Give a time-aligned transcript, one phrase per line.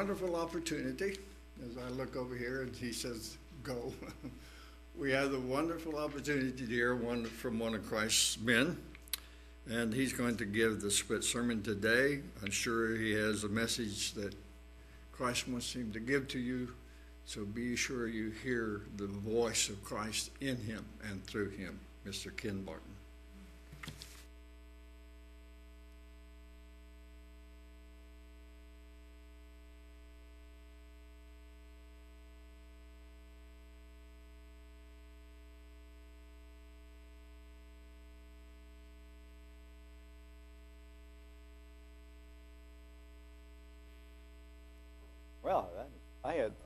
[0.00, 1.18] wonderful opportunity,
[1.62, 3.92] as I look over here and he says, go.
[4.98, 8.78] we have the wonderful opportunity to hear one from one of Christ's men.
[9.68, 12.20] And he's going to give the split sermon today.
[12.42, 14.34] I'm sure he has a message that
[15.12, 16.72] Christ wants him to give to you.
[17.26, 22.34] So be sure you hear the voice of Christ in him and through him, Mr.
[22.34, 22.89] Ken Barton.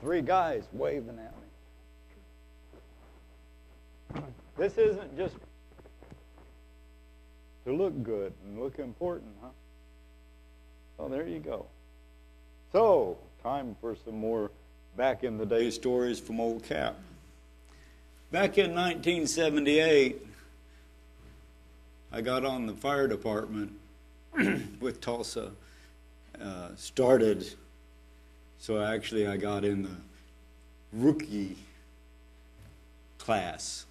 [0.01, 1.33] Three guys waving at
[4.15, 4.21] me.
[4.57, 5.35] This isn't just
[7.65, 9.49] to look good and look important, huh?
[10.97, 11.65] Well, there you go.
[12.71, 14.51] So, time for some more
[14.95, 16.95] back in the day stories from Old Cap.
[18.31, 20.25] Back in 1978,
[22.11, 23.73] I got on the fire department
[24.79, 25.51] with Tulsa.
[26.41, 27.45] Uh, started
[28.65, 29.95] so actually, I got in the
[30.91, 31.55] rookie
[33.19, 33.85] class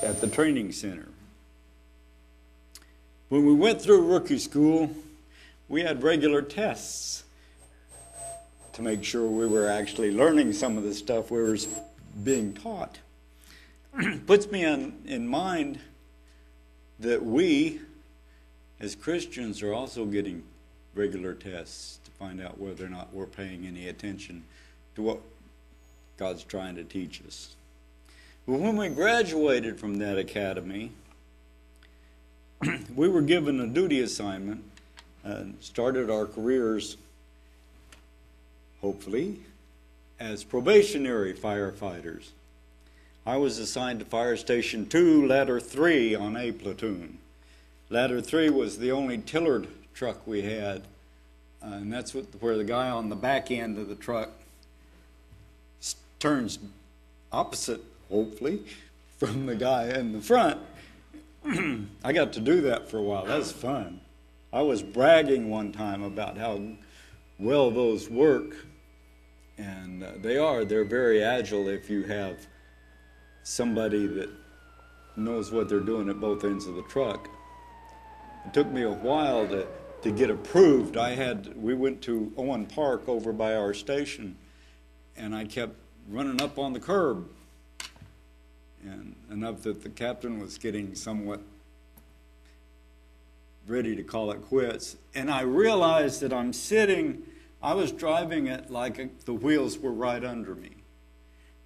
[0.00, 1.08] at the training center.
[3.30, 4.94] When we went through rookie school,
[5.68, 7.24] we had regular tests
[8.74, 11.58] to make sure we were actually learning some of the stuff we were
[12.22, 13.00] being taught.
[14.28, 15.80] Puts me on, in mind
[17.00, 17.80] that we,
[18.78, 20.44] as Christians, are also getting
[20.94, 24.44] regular tests to find out whether or not we're paying any attention
[24.94, 25.20] to what
[26.16, 27.54] God's trying to teach us.
[28.46, 30.92] But when we graduated from that academy,
[32.94, 34.64] we were given a duty assignment
[35.24, 36.96] and started our careers,
[38.80, 39.38] hopefully,
[40.18, 42.30] as probationary firefighters.
[43.24, 47.18] I was assigned to Fire Station 2, Ladder 3 on A platoon.
[47.88, 50.82] Ladder 3 was the only tillered truck we had
[51.64, 54.30] uh, and that's what, where the guy on the back end of the truck
[56.18, 56.58] turns
[57.30, 58.62] opposite, hopefully,
[59.18, 60.60] from the guy in the front.
[62.04, 63.24] I got to do that for a while.
[63.24, 64.00] That was fun.
[64.52, 66.60] I was bragging one time about how
[67.38, 68.54] well those work,
[69.56, 70.64] and uh, they are.
[70.64, 72.46] They're very agile if you have
[73.44, 74.28] somebody that
[75.16, 77.28] knows what they're doing at both ends of the truck.
[78.46, 79.66] It took me a while to
[80.02, 84.36] to get approved, I had we went to Owen Park over by our station,
[85.16, 85.76] and I kept
[86.08, 87.28] running up on the curb,
[88.82, 91.40] and enough that the captain was getting somewhat
[93.68, 94.96] ready to call it quits.
[95.14, 97.22] And I realized that I'm sitting,
[97.62, 100.70] I was driving it like a, the wheels were right under me.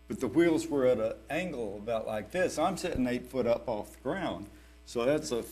[0.09, 2.59] But the wheels were at an angle about like this.
[2.59, 4.47] I'm sitting eight foot up off the ground.
[4.85, 5.43] So that's a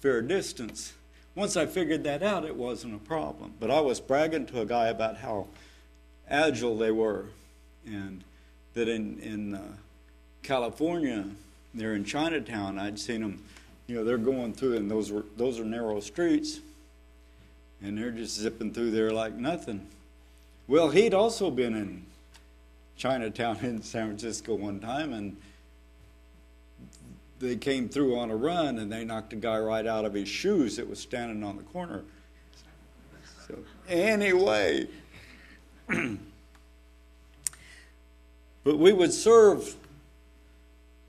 [0.00, 0.94] fair distance.
[1.34, 3.54] Once I figured that out, it wasn't a problem.
[3.58, 5.46] But I was bragging to a guy about how
[6.28, 7.26] agile they were,
[7.86, 8.22] and
[8.74, 9.62] that in in uh,
[10.42, 11.24] California,
[11.72, 12.78] they're in Chinatown.
[12.78, 13.42] I'd seen them,
[13.86, 16.60] you know, they're going through, and those were those are narrow streets,
[17.82, 19.86] and they're just zipping through there like nothing.
[20.68, 22.04] Well, he'd also been in
[22.96, 25.36] Chinatown in San Francisco one time, and
[27.42, 30.28] they came through on a run and they knocked a guy right out of his
[30.28, 32.04] shoes that was standing on the corner.
[33.48, 33.58] So,
[33.88, 34.86] anyway,
[35.88, 36.18] but
[38.64, 39.74] we would serve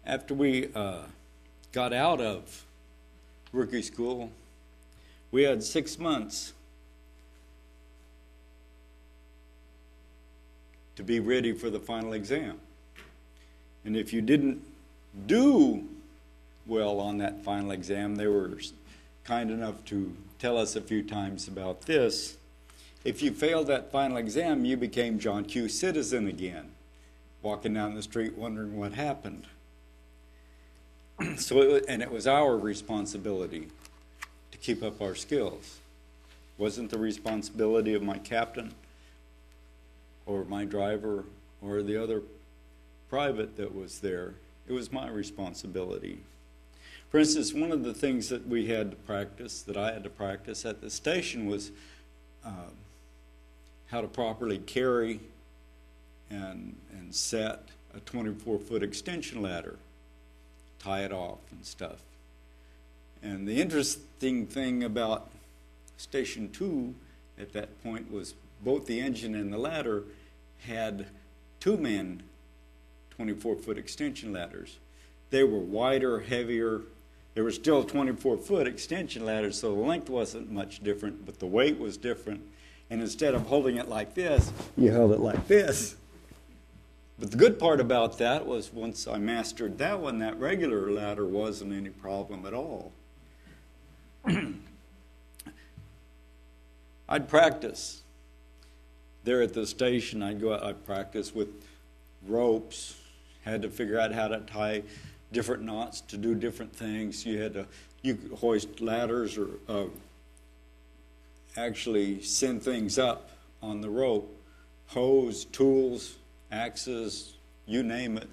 [0.05, 1.03] after we uh,
[1.71, 2.65] got out of
[3.51, 4.31] rookie school.
[5.31, 6.53] We had six months
[10.95, 12.59] to be ready for the final exam.
[13.85, 14.63] And if you didn't
[15.27, 15.87] do
[16.65, 18.15] well on that final exam.
[18.15, 18.57] They were
[19.23, 22.37] kind enough to tell us a few times about this.
[23.03, 25.67] If you failed that final exam, you became John Q.
[25.67, 26.71] citizen again,
[27.41, 29.45] walking down the street wondering what happened.
[31.37, 33.67] so, it, and it was our responsibility
[34.51, 35.79] to keep up our skills.
[36.57, 38.73] It wasn't the responsibility of my captain
[40.25, 41.25] or my driver
[41.61, 42.21] or the other
[43.09, 44.33] private that was there.
[44.67, 46.19] It was my responsibility.
[47.13, 50.09] For instance, one of the things that we had to practice, that I had to
[50.09, 51.69] practice at the station, was
[52.43, 52.71] uh,
[53.85, 55.19] how to properly carry
[56.31, 59.77] and, and set a 24 foot extension ladder,
[60.79, 61.99] tie it off and stuff.
[63.21, 65.29] And the interesting thing about
[65.97, 66.95] Station 2
[67.37, 68.33] at that point was
[68.63, 70.05] both the engine and the ladder
[70.65, 71.05] had
[71.59, 72.23] two men
[73.11, 74.77] 24 foot extension ladders.
[75.29, 76.81] They were wider, heavier.
[77.35, 81.39] They were still a 24 foot extension ladders, so the length wasn't much different, but
[81.39, 82.41] the weight was different.
[82.89, 85.95] And instead of holding it like this, you held it like this.
[87.17, 91.25] But the good part about that was once I mastered that one, that regular ladder
[91.25, 92.91] wasn't any problem at all.
[97.09, 98.01] I'd practice.
[99.23, 101.49] There at the station, I'd go out, I'd practice with
[102.27, 102.97] ropes,
[103.43, 104.83] had to figure out how to tie
[105.33, 107.25] different knots to do different things.
[107.25, 107.65] You had to
[108.03, 109.85] you hoist ladders or uh,
[111.57, 113.29] actually send things up
[113.61, 114.29] on the rope,
[114.87, 116.15] hose, tools,
[116.51, 117.33] axes,
[117.65, 118.29] you name it.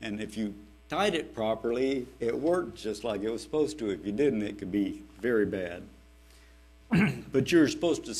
[0.00, 0.54] And if you
[0.88, 3.90] tied it properly, it worked just like it was supposed to.
[3.90, 5.82] If you didn't, it could be very bad.
[7.32, 8.14] but you're supposed to,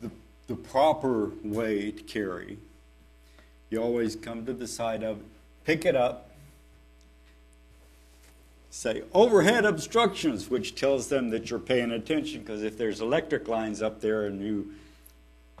[0.00, 0.10] the,
[0.48, 2.58] the proper way to carry,
[3.70, 5.24] you always come to the side of it,
[5.64, 6.30] pick it up,
[8.76, 12.40] say overhead obstructions, which tells them that you're paying attention.
[12.40, 14.74] Because if there's electric lines up there and you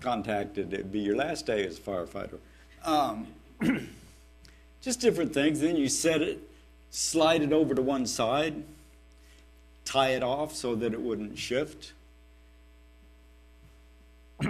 [0.02, 2.38] contacted, it'd be your last day as a firefighter.
[2.84, 3.26] Um,
[4.82, 5.60] just different things.
[5.60, 6.40] Then you set it,
[6.90, 8.62] slide it over to one side,
[9.86, 11.94] tie it off so that it wouldn't shift.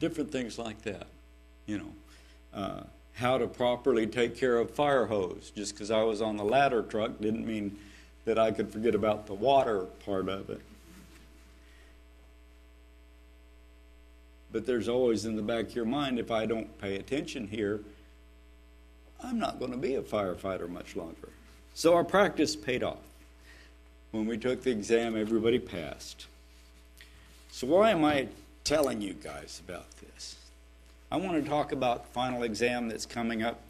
[0.00, 1.08] different things like that,
[1.66, 1.92] you know.
[2.54, 5.52] Uh, how to properly take care of fire hose.
[5.54, 7.78] Just because I was on the ladder truck didn't mean
[8.24, 10.60] that I could forget about the water part of it.
[14.50, 17.80] But there's always in the back of your mind if I don't pay attention here,
[19.22, 21.28] I'm not going to be a firefighter much longer.
[21.74, 22.98] So our practice paid off.
[24.10, 26.26] When we took the exam, everybody passed.
[27.50, 28.28] So, why am I
[28.62, 30.36] telling you guys about this?
[31.12, 33.60] I want to talk about the final exam that's coming up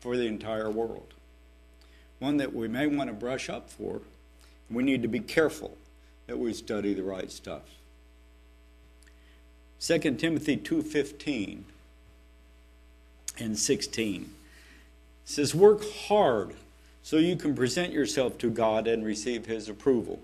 [0.00, 1.14] for the entire world.
[2.18, 4.02] One that we may want to brush up for.
[4.70, 5.78] We need to be careful
[6.26, 7.62] that we study the right stuff.
[9.80, 11.64] 2 Timothy 2:15
[13.38, 14.34] and 16
[15.24, 16.54] says work hard
[17.02, 20.20] so you can present yourself to God and receive his approval.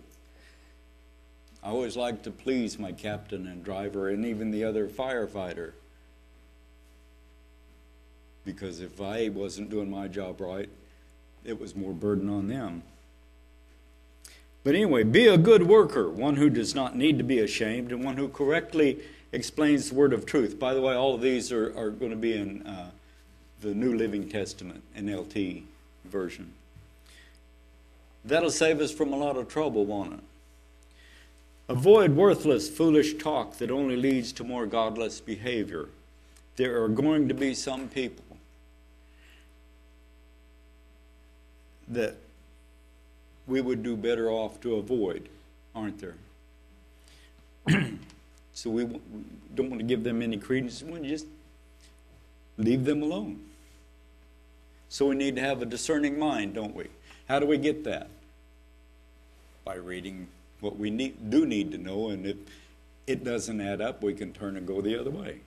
[1.63, 5.73] I always like to please my captain and driver and even the other firefighter
[8.45, 10.69] because if I wasn't doing my job right,
[11.45, 12.83] it was more burden on them.
[14.63, 18.05] But anyway, be a good worker, one who does not need to be ashamed, and
[18.05, 18.99] one who correctly
[19.33, 20.59] explains the word of truth.
[20.59, 22.91] By the way, all of these are, are going to be in uh,
[23.63, 25.63] the New Living Testament, NLT
[26.05, 26.53] version.
[28.25, 30.21] That'll save us from a lot of trouble, won't it?
[31.71, 35.89] Avoid worthless, foolish talk that only leads to more godless behavior.
[36.57, 38.25] There are going to be some people
[41.91, 42.17] that
[43.47, 45.29] we would do better off to avoid,
[45.75, 46.15] aren't there?
[48.53, 48.85] so we
[49.55, 50.83] don't want to give them any credence.
[50.83, 51.27] We just
[52.57, 53.41] leave them alone.
[54.89, 56.87] So we need to have a discerning mind, don't we?
[57.29, 58.09] How do we get that?
[59.65, 60.27] By reading
[60.61, 62.37] what we need, do need to know, and if
[63.07, 65.41] it doesn't add up, we can turn and go the other way.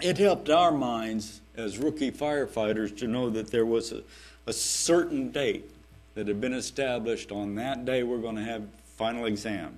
[0.00, 4.02] It helped our minds as rookie firefighters to know that there was a,
[4.46, 5.70] a certain date
[6.14, 8.64] that had been established on that day we're going to have
[8.96, 9.76] final exam.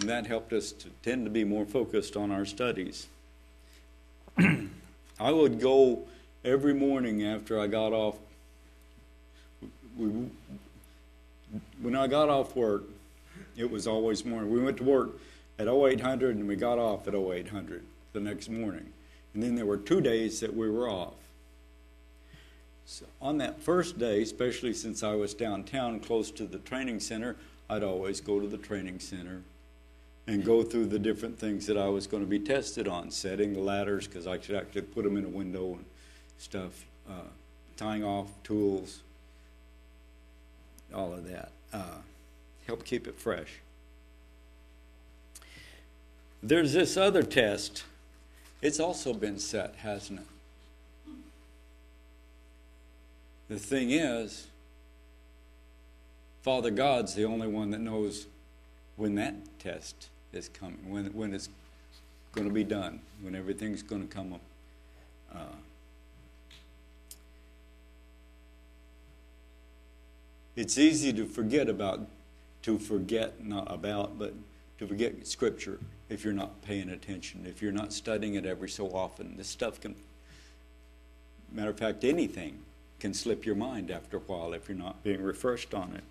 [0.00, 3.08] And that helped us to tend to be more focused on our studies.
[4.38, 6.04] I would go
[6.44, 8.16] every morning after I got off.
[9.96, 10.30] We,
[11.82, 12.84] when I got off work,
[13.56, 14.50] it was always morning.
[14.50, 15.18] We went to work
[15.58, 18.92] at 0800 and we got off at 0800 the next morning.
[19.34, 21.14] And then there were two days that we were off.
[22.86, 27.36] So on that first day, especially since I was downtown close to the training center,
[27.68, 29.42] I'd always go to the training center
[30.26, 33.52] and go through the different things that I was going to be tested on, setting
[33.52, 35.84] the ladders because I could actually put them in a window and
[36.38, 37.28] stuff, uh,
[37.76, 39.00] tying off tools,
[40.94, 41.50] all of that.
[41.72, 41.98] Uh,
[42.66, 43.60] help keep it fresh.
[46.42, 47.84] There's this other test
[48.60, 50.26] it's also been set, hasn't it?
[53.48, 54.48] The thing is,
[56.42, 58.26] Father God's the only one that knows
[58.96, 61.48] when that test is coming, when, when it's
[62.32, 64.40] going to be done, when everything's going to come up.
[65.34, 65.56] Uh,
[70.56, 72.00] it's easy to forget about,
[72.62, 74.34] to forget, not about, but
[74.78, 78.88] to forget Scripture if you're not paying attention, if you're not studying it every so
[78.88, 79.36] often.
[79.36, 79.94] This stuff can,
[81.52, 82.60] matter of fact, anything
[83.00, 86.04] can slip your mind after a while if you're not being refreshed on it,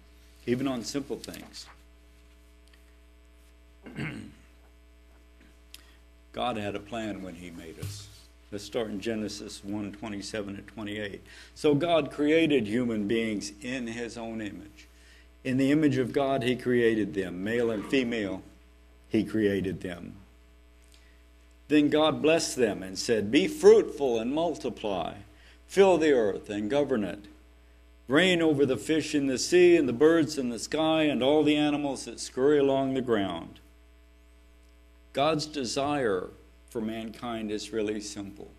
[0.46, 1.66] even on simple things.
[6.34, 8.08] God had a plan when He made us.
[8.52, 11.22] Let's start in Genesis 1 27 to 28.
[11.56, 14.88] So God created human beings in His own image.
[15.44, 18.42] In the image of God, He created them, male and female,
[19.10, 20.16] He created them.
[21.68, 25.16] Then God blessed them and said, Be fruitful and multiply,
[25.68, 27.26] fill the earth and govern it.
[28.08, 31.44] Reign over the fish in the sea and the birds in the sky and all
[31.44, 33.60] the animals that scurry along the ground.
[35.12, 36.30] God's desire
[36.70, 38.50] for mankind is really simple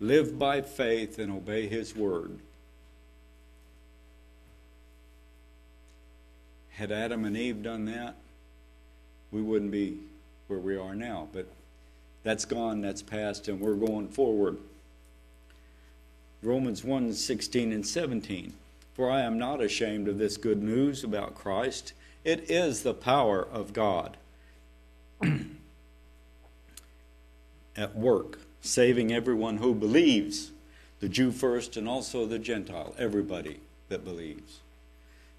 [0.00, 2.38] live by faith and obey His word.
[6.74, 8.16] Had Adam and Eve done that,
[9.30, 9.98] we wouldn't be
[10.48, 11.28] where we are now.
[11.32, 11.46] But
[12.24, 14.58] that's gone, that's past, and we're going forward.
[16.42, 18.52] Romans 1 16 and 17.
[18.94, 21.92] For I am not ashamed of this good news about Christ.
[22.22, 24.16] It is the power of God
[27.76, 30.52] at work, saving everyone who believes,
[31.00, 34.60] the Jew first and also the Gentile, everybody that believes.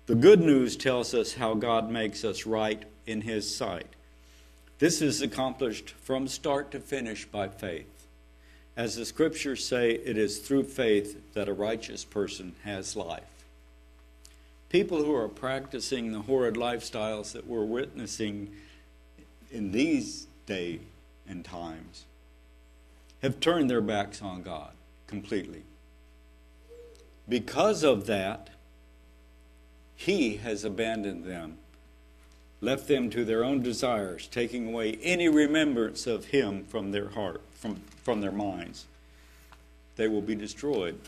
[0.07, 3.88] The good news tells us how God makes us right in His sight.
[4.77, 8.07] This is accomplished from start to finish by faith.
[8.77, 13.45] As the scriptures say, it is through faith that a righteous person has life.
[14.69, 18.51] People who are practicing the horrid lifestyles that we're witnessing
[19.51, 20.81] in these day
[21.27, 22.03] and times
[23.21, 24.71] have turned their backs on God
[25.07, 25.63] completely.
[27.27, 28.50] Because of that,
[29.95, 31.57] He has abandoned them,
[32.61, 37.41] left them to their own desires, taking away any remembrance of Him from their heart,
[37.51, 38.85] from, from their minds.
[39.95, 40.99] They will be destroyed.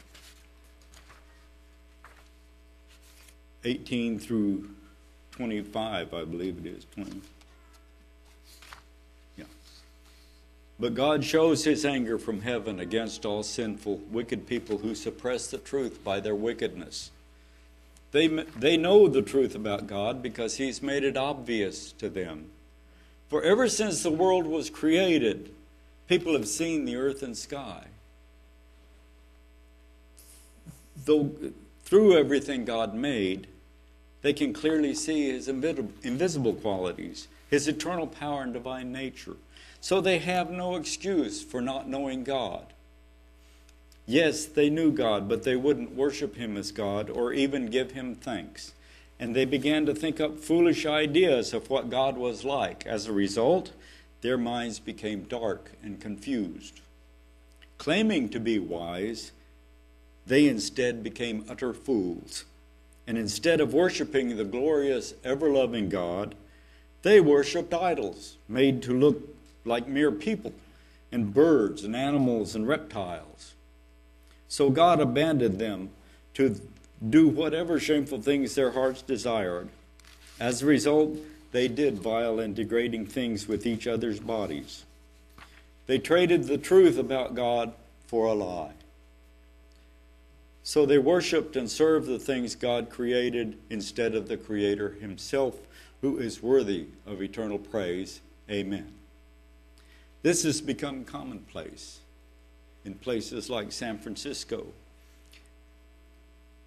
[3.66, 4.70] 18 through
[5.32, 6.86] 25, I believe it is.
[6.96, 7.22] 20.
[9.36, 9.44] Yeah.
[10.80, 15.58] But God shows his anger from heaven against all sinful, wicked people who suppress the
[15.58, 17.12] truth by their wickedness.
[18.12, 22.50] They, they know the truth about God because he's made it obvious to them.
[23.30, 25.52] For ever since the world was created,
[26.08, 27.86] people have seen the earth and sky.
[31.06, 31.32] Though
[31.84, 33.48] through everything God made,
[34.22, 39.36] they can clearly see his invisible qualities, his eternal power and divine nature.
[39.80, 42.74] So they have no excuse for not knowing God.
[44.10, 48.16] Yes, they knew God, but they wouldn't worship him as God or even give him
[48.16, 48.72] thanks.
[49.20, 52.88] And they began to think up foolish ideas of what God was like.
[52.88, 53.74] As a result,
[54.22, 56.80] their minds became dark and confused.
[57.78, 59.34] Claiming to be wise,
[60.26, 62.46] they instead became utter fools.
[63.06, 66.34] And instead of worshiping the glorious, ever loving God,
[67.02, 69.36] they worshiped idols made to look
[69.66, 70.54] like mere people,
[71.12, 73.54] and birds and animals and reptiles.
[74.48, 75.90] So God abandoned them
[76.36, 76.60] to
[77.10, 79.70] do whatever shameful things their hearts desired.
[80.40, 81.18] As a result,
[81.52, 84.86] they did vile and degrading things with each other's bodies.
[85.86, 87.74] They traded the truth about God
[88.08, 88.74] for a lie.
[90.64, 95.56] So they worshiped and served the things God created instead of the Creator Himself,
[96.02, 98.20] who is worthy of eternal praise.
[98.52, 98.94] Amen.
[100.24, 102.00] This has become commonplace
[102.88, 104.66] in places like San Francisco.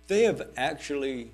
[0.06, 1.32] They have actually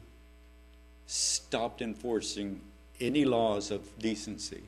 [1.06, 2.62] stopped enforcing
[2.98, 4.62] any laws of decency.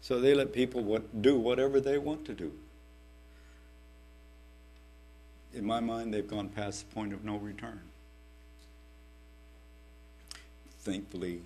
[0.00, 2.52] So they let people what, do whatever they want to do
[5.54, 7.80] in my mind, they've gone past the point of no return.
[10.80, 11.40] Thankfully,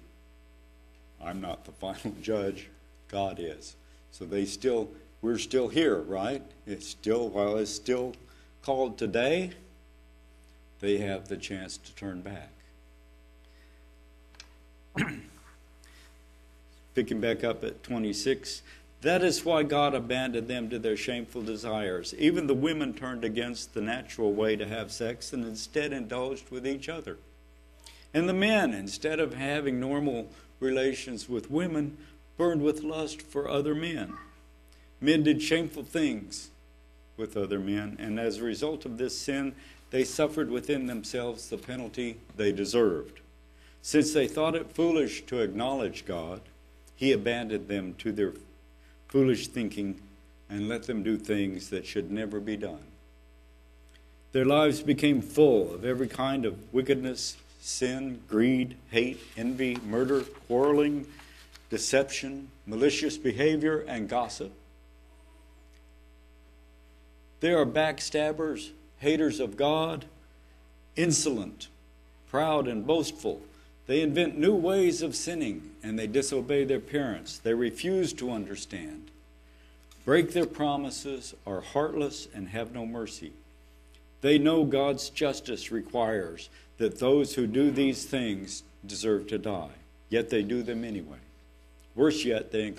[1.22, 2.68] I'm not the final judge,
[3.08, 3.76] God is.
[4.10, 4.88] So they still,
[5.20, 6.42] we're still here, right?
[6.66, 8.14] It's still, while it's still
[8.62, 9.52] called today,
[10.80, 12.50] they have the chance to turn back.
[16.94, 18.62] Picking back up at 26,
[19.00, 22.14] that is why God abandoned them to their shameful desires.
[22.18, 26.66] Even the women turned against the natural way to have sex and instead indulged with
[26.66, 27.16] each other.
[28.12, 30.28] And the men, instead of having normal
[30.60, 31.96] relations with women,
[32.36, 34.14] burned with lust for other men.
[35.00, 36.50] Men did shameful things
[37.16, 39.54] with other men, and as a result of this sin,
[39.90, 43.20] they suffered within themselves the penalty they deserved.
[43.82, 46.40] Since they thought it foolish to acknowledge God,
[46.94, 48.32] he abandoned them to their
[49.08, 50.00] foolish thinking
[50.50, 52.82] and let them do things that should never be done.
[54.32, 61.06] Their lives became full of every kind of wickedness, sin, greed, hate, envy, murder, quarreling,
[61.70, 64.52] deception, malicious behavior, and gossip.
[67.40, 70.04] They are backstabbers, haters of God,
[70.96, 71.68] insolent,
[72.30, 73.40] proud, and boastful.
[73.86, 77.38] They invent new ways of sinning and they disobey their parents.
[77.38, 79.10] They refuse to understand,
[80.04, 83.32] break their promises, are heartless, and have no mercy.
[84.20, 89.70] They know God's justice requires that those who do these things deserve to die,
[90.10, 91.18] yet they do them anyway.
[91.94, 92.72] Worse yet, they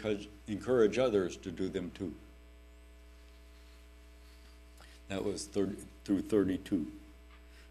[0.48, 2.14] encourage others to do them too.
[5.10, 5.76] That was 30,
[6.06, 6.88] through 32.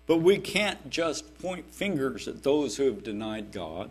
[0.07, 3.91] But we can't just point fingers at those who have denied God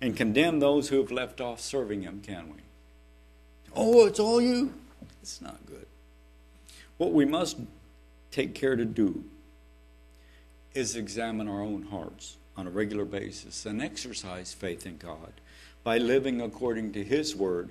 [0.00, 2.60] and condemn those who have left off serving Him, can we?
[3.74, 4.72] Oh, it's all you?
[5.22, 5.86] It's not good.
[6.96, 7.58] What we must
[8.30, 9.24] take care to do
[10.74, 15.32] is examine our own hearts on a regular basis and exercise faith in God
[15.82, 17.70] by living according to His Word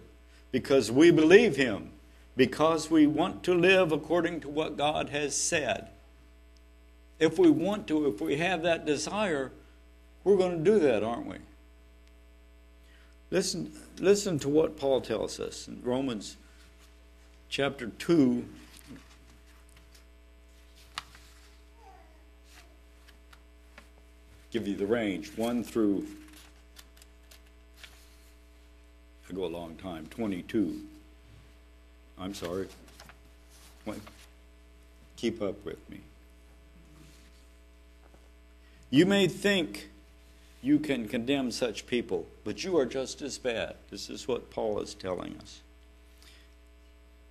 [0.51, 1.91] because we believe Him,
[2.35, 5.89] because we want to live according to what God has said
[7.19, 9.51] if we want to, if we have that desire,
[10.23, 11.37] we're going to do that, aren't we?
[13.31, 16.37] Listen, listen to what Paul tells us in Romans
[17.49, 18.45] chapter 2.
[24.51, 26.05] Give you the range 1 through,
[29.29, 30.81] I go a long time, 22.
[32.19, 32.67] I'm sorry.
[35.17, 36.01] Keep up with me.
[38.89, 39.89] You may think
[40.61, 43.75] you can condemn such people, but you are just as bad.
[43.89, 45.61] This is what Paul is telling us.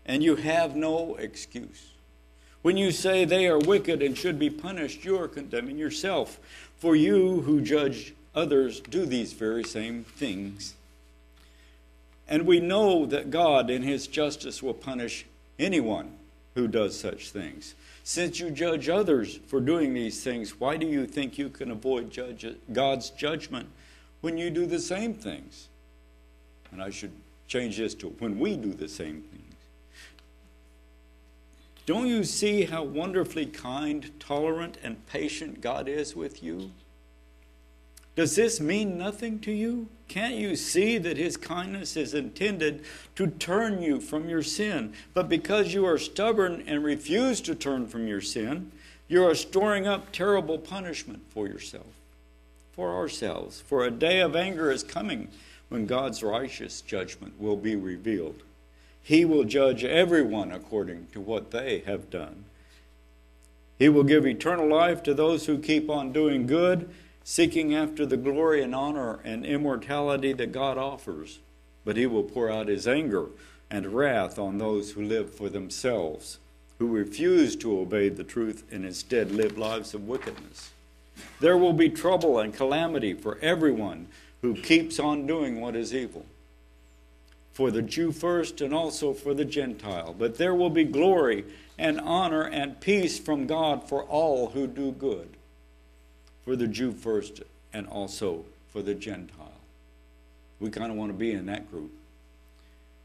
[0.06, 1.92] And you have no excuse.
[2.62, 6.38] When you say they are wicked and should be punished, you are condemning yourself.
[6.78, 10.74] For you who judge others do these very same things.
[12.28, 15.26] And we know that God, in His justice, will punish
[15.58, 16.12] anyone
[16.54, 17.74] who does such things.
[18.02, 22.10] Since you judge others for doing these things, why do you think you can avoid
[22.10, 23.68] judge, God's judgment
[24.20, 25.68] when you do the same things?
[26.70, 27.12] And I should
[27.46, 29.40] change this to when we do the same things.
[31.86, 36.70] Don't you see how wonderfully kind, tolerant, and patient God is with you?
[38.16, 39.88] Does this mean nothing to you?
[40.08, 42.84] Can't you see that His kindness is intended
[43.16, 44.92] to turn you from your sin?
[45.12, 48.70] But because you are stubborn and refuse to turn from your sin,
[49.08, 51.86] you are storing up terrible punishment for yourself,
[52.72, 53.60] for ourselves.
[53.60, 55.28] For a day of anger is coming
[55.68, 58.42] when God's righteous judgment will be revealed.
[59.02, 62.44] He will judge everyone according to what they have done.
[63.78, 66.88] He will give eternal life to those who keep on doing good
[67.24, 71.38] seeking after the glory and honor and immortality that God offers,
[71.84, 73.28] but he will pour out his anger
[73.70, 76.38] and wrath on those who live for themselves,
[76.78, 80.70] who refuse to obey the truth and instead live lives of wickedness.
[81.40, 84.08] There will be trouble and calamity for everyone
[84.42, 86.26] who keeps on doing what is evil.
[87.52, 90.14] For the Jew first and also for the Gentile.
[90.18, 91.44] But there will be glory
[91.78, 95.33] and honor and peace from God for all who do good
[96.44, 99.52] for the Jew first and also for the Gentile.
[100.60, 101.90] We kind of want to be in that group.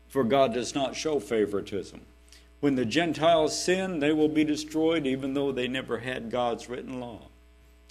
[0.09, 2.01] For God does not show favoritism.
[2.59, 6.99] When the Gentiles sin, they will be destroyed even though they never had God's written
[6.99, 7.21] law.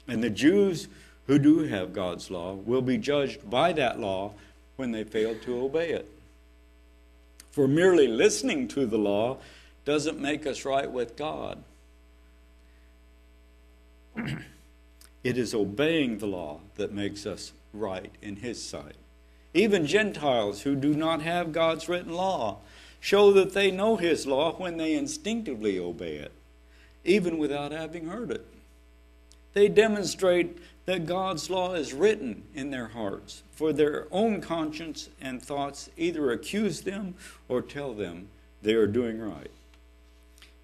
[0.07, 0.89] And the Jews
[1.27, 4.33] who do have God's law will be judged by that law
[4.77, 6.11] when they fail to obey it.
[7.51, 9.39] For merely listening to the law
[9.85, 11.63] doesn't make us right with God.
[15.29, 18.97] It is obeying the law that makes us right in His sight.
[19.53, 22.61] Even Gentiles who do not have God's written law
[22.99, 26.33] show that they know His law when they instinctively obey it,
[27.05, 28.47] even without having heard it.
[29.53, 35.43] They demonstrate that God's law is written in their hearts, for their own conscience and
[35.43, 37.17] thoughts either accuse them
[37.49, 38.31] or tell them
[38.63, 39.51] they are doing right.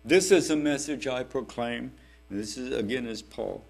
[0.06, 1.92] This is a message I proclaim.
[2.30, 3.62] This is again is Paul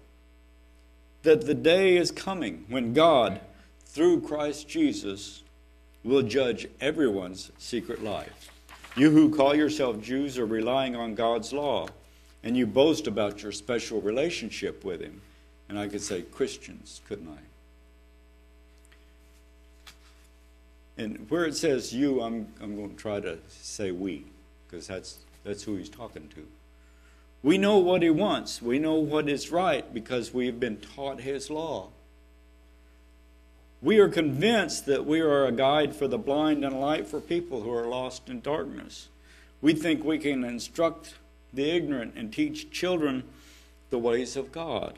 [1.25, 3.41] that the day is coming when God,
[3.85, 5.43] through Christ Jesus,
[6.03, 8.49] will judge everyone's secret life.
[8.95, 11.87] You who call yourself Jews are relying on God's law,
[12.43, 15.21] and you boast about your special relationship with Him.
[15.67, 17.41] And I could say Christians, couldn't I?
[20.97, 24.25] And where it says you, I'm, I'm going to try to say we,
[24.67, 26.47] because that's, that's who he's talking to.
[27.45, 28.59] We know what he wants.
[28.59, 31.89] We know what is right because we have been taught his law.
[33.83, 37.21] We are convinced that we are a guide for the blind and a light for
[37.21, 39.09] people who are lost in darkness.
[39.61, 41.13] We think we can instruct
[41.53, 43.25] the ignorant and teach children
[43.91, 44.97] the ways of God.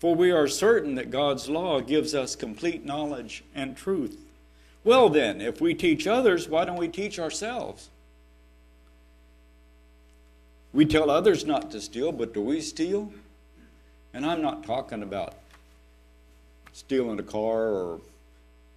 [0.00, 4.18] For we are certain that God's law gives us complete knowledge and truth.
[4.84, 7.88] Well, then, if we teach others, why don't we teach ourselves?
[10.74, 13.12] We tell others not to steal, but do we steal?
[14.12, 15.34] And I'm not talking about
[16.72, 18.00] stealing a car or,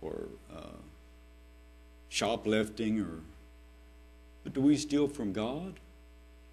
[0.02, 0.22] or
[0.56, 0.78] uh,
[2.10, 3.22] shoplifting, or,
[4.44, 5.74] but do we steal from God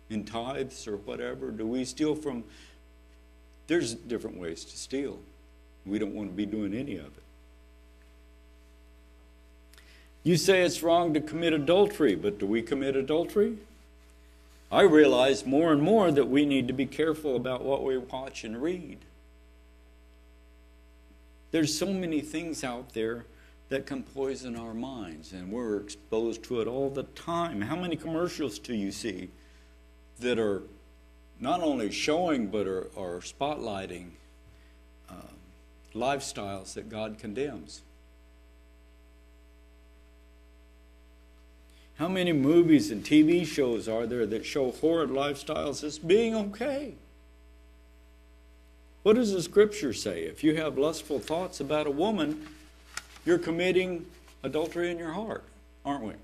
[0.09, 1.50] in tithes or whatever?
[1.50, 2.44] Do we steal from?
[3.66, 5.18] There's different ways to steal.
[5.85, 7.22] We don't want to be doing any of it.
[10.22, 13.59] You say it's wrong to commit adultery, but do we commit adultery?
[14.75, 18.43] I realize more and more that we need to be careful about what we watch
[18.43, 18.99] and read.
[21.53, 23.25] There's so many things out there
[23.69, 27.61] that can poison our minds, and we're exposed to it all the time.
[27.61, 29.31] How many commercials do you see
[30.19, 30.65] that are
[31.39, 34.09] not only showing but are, are spotlighting
[35.09, 35.31] uh,
[35.95, 37.83] lifestyles that God condemns?
[41.96, 46.94] How many movies and TV shows are there that show horrid lifestyles as being okay?
[49.04, 50.22] What does the scripture say?
[50.22, 52.46] If you have lustful thoughts about a woman,
[53.24, 54.07] you're committing
[54.42, 55.44] adultery in your heart,
[55.85, 56.14] aren't we?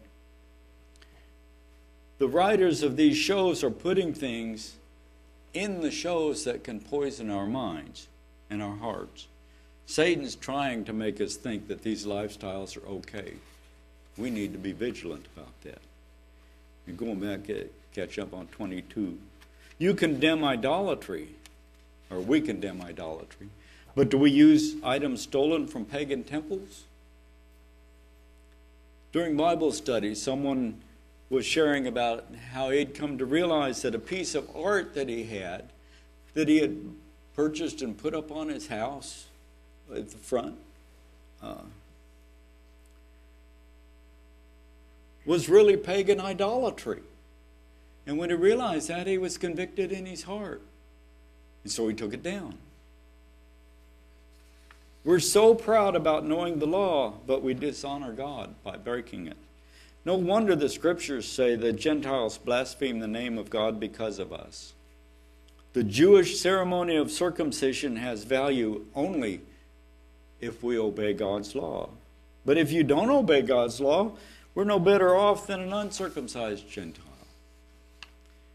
[2.18, 4.76] The writers of these shows are putting things
[5.54, 8.08] in the shows that can poison our minds
[8.50, 9.28] and our hearts.
[9.86, 13.34] Satan's trying to make us think that these lifestyles are okay.
[14.16, 15.80] We need to be vigilant about that.
[16.86, 17.50] And going back,
[17.94, 19.18] catch up on 22.
[19.78, 21.28] You condemn idolatry,
[22.10, 23.48] or we condemn idolatry,
[23.94, 26.84] but do we use items stolen from pagan temples?
[29.12, 30.80] During Bible study, someone
[31.30, 35.24] was sharing about how he'd come to realize that a piece of art that he
[35.24, 35.70] had,
[36.34, 36.76] that he had
[37.34, 39.26] purchased and put up on his house
[39.94, 40.56] at the front,
[41.42, 41.62] uh,
[45.30, 47.02] was really pagan idolatry.
[48.04, 50.60] And when he realized that, he was convicted in his heart.
[51.62, 52.54] And so he took it down.
[55.04, 59.36] We're so proud about knowing the law, but we dishonor God by breaking it.
[60.04, 64.72] No wonder the scriptures say the Gentiles blaspheme the name of God because of us.
[65.74, 69.42] The Jewish ceremony of circumcision has value only
[70.40, 71.90] if we obey God's law.
[72.44, 74.16] But if you don't obey God's law,
[74.54, 77.04] we're no better off than an uncircumcised Gentile.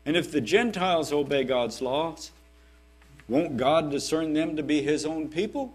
[0.06, 2.32] And if the Gentiles obey God's laws,
[3.28, 5.74] won't God discern them to be his own people?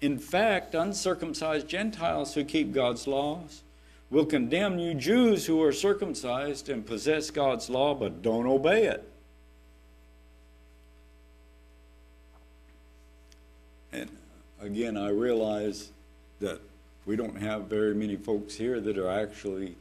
[0.00, 3.62] In fact, uncircumcised Gentiles who keep God's laws
[4.10, 9.08] will condemn you Jews who are circumcised and possess God's law but don't obey it.
[13.92, 14.10] And
[14.60, 15.90] again, I realize
[16.40, 16.60] that
[17.06, 19.76] we don't have very many folks here that are actually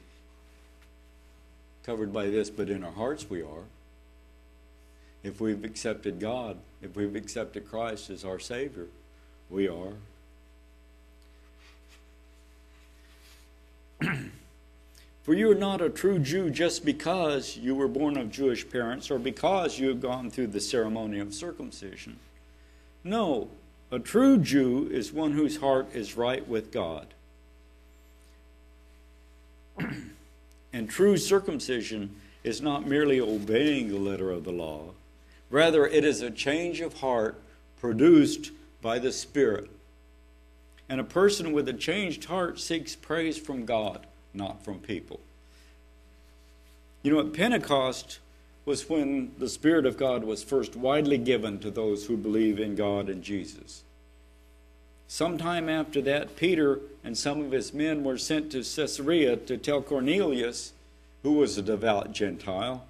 [1.83, 3.63] covered by this, but in our hearts we are.
[5.23, 8.87] If we've accepted God, if we've accepted Christ as our Savior,
[9.49, 9.93] we are.
[15.23, 19.09] For you are not a true Jew just because you were born of Jewish parents
[19.09, 22.17] or because you have gone through the ceremony of circumcision.
[23.05, 23.47] No,
[23.93, 27.13] a true Jew is one whose heart is right with God.
[30.73, 34.93] and true circumcision is not merely obeying the letter of the law,
[35.51, 37.39] rather, it is a change of heart
[37.79, 38.49] produced
[38.81, 39.69] by the Spirit.
[40.89, 45.19] And a person with a changed heart seeks praise from God, not from people.
[47.03, 48.17] You know, at Pentecost
[48.65, 52.75] was when the Spirit of God was first widely given to those who believe in
[52.75, 53.83] God and Jesus.
[55.07, 59.81] Sometime after that, Peter and some of his men were sent to Caesarea to tell
[59.81, 60.73] Cornelius,
[61.23, 62.85] who was a devout Gentile,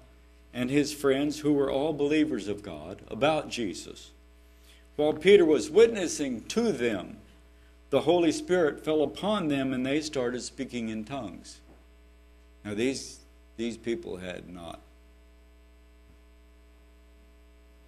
[0.52, 4.10] and his friends, who were all believers of God, about Jesus.
[4.96, 7.16] While Peter was witnessing to them,
[7.90, 11.60] the Holy Spirit fell upon them and they started speaking in tongues.
[12.64, 13.18] Now, these,
[13.56, 14.80] these people had not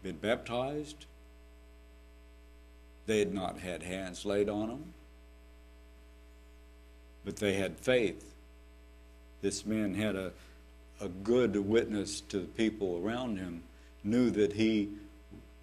[0.06, 1.06] been baptized,
[3.06, 4.94] they had not had hands laid on them.
[7.24, 8.34] but they had faith.
[9.42, 10.30] This man had a,
[11.00, 13.64] a good witness to the people around him,
[14.04, 14.90] knew that he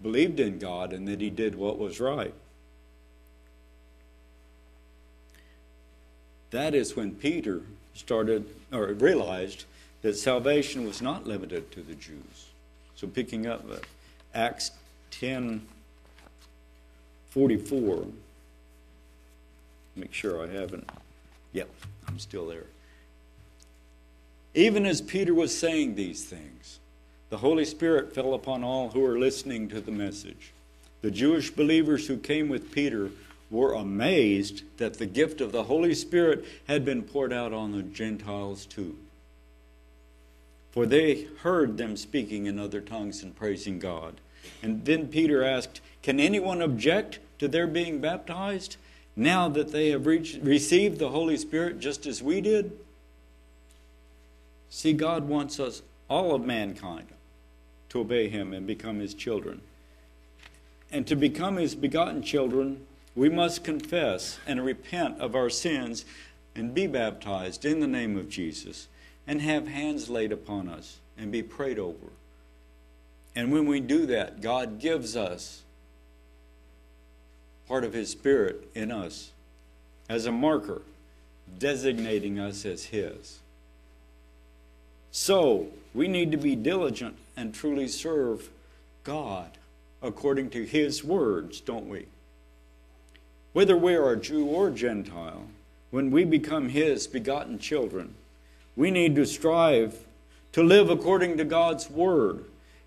[0.02, 2.34] believed in God and that he did what was right.
[6.50, 7.62] That is when Peter
[7.94, 9.64] started or realized
[10.02, 12.50] that salvation was not limited to the Jews.
[12.94, 13.76] So picking up uh,
[14.34, 14.72] Acts
[15.12, 15.66] 10
[17.30, 18.06] 44.
[19.96, 20.88] Make sure I haven't.
[21.52, 21.68] Yep,
[22.06, 22.66] I'm still there.
[24.54, 26.78] Even as Peter was saying these things,
[27.30, 30.52] the Holy Spirit fell upon all who were listening to the message.
[31.02, 33.10] The Jewish believers who came with Peter
[33.50, 37.82] were amazed that the gift of the Holy Spirit had been poured out on the
[37.82, 38.96] Gentiles too.
[40.70, 44.14] For they heard them speaking in other tongues and praising God.
[44.62, 48.76] And then Peter asked, Can anyone object to their being baptized
[49.16, 52.72] now that they have reached, received the Holy Spirit just as we did?
[54.70, 57.06] See, God wants us, all of mankind,
[57.90, 59.60] to obey Him and become His children.
[60.90, 66.04] And to become His begotten children, we must confess and repent of our sins
[66.56, 68.88] and be baptized in the name of Jesus
[69.26, 72.08] and have hands laid upon us and be prayed over.
[73.36, 75.62] And when we do that, God gives us
[77.66, 79.32] part of His Spirit in us
[80.08, 80.82] as a marker,
[81.58, 83.40] designating us as His.
[85.10, 88.50] So, we need to be diligent and truly serve
[89.04, 89.50] God
[90.02, 92.06] according to His words, don't we?
[93.52, 95.46] Whether we are Jew or Gentile,
[95.90, 98.14] when we become His begotten children,
[98.76, 99.98] we need to strive
[100.52, 102.44] to live according to God's word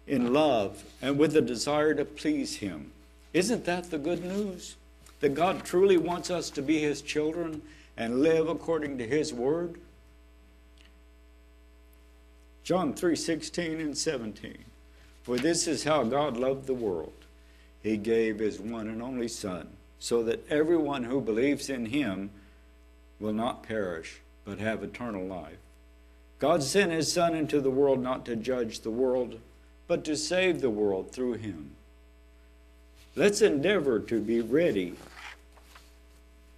[0.07, 2.91] in love and with a desire to please Him.
[3.33, 4.75] Isn't that the good news?
[5.19, 7.61] That God truly wants us to be His children
[7.97, 9.79] and live according to His word?
[12.63, 14.57] John 3 16 and 17.
[15.23, 17.13] For this is how God loved the world.
[17.83, 19.67] He gave His one and only Son,
[19.99, 22.29] so that everyone who believes in Him
[23.19, 25.57] will not perish, but have eternal life.
[26.39, 29.39] God sent His Son into the world not to judge the world,
[29.87, 31.71] but to save the world through Him.
[33.15, 34.95] Let's endeavor to be ready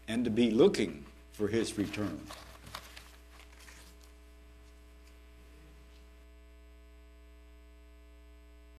[0.08, 2.20] and to be looking for His return.